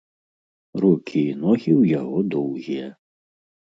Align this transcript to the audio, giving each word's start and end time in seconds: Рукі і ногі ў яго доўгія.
Рукі 0.85 1.21
і 1.33 1.37
ногі 1.43 1.67
ў 1.67 1.93
яго 1.99 2.17
доўгія. 2.37 2.87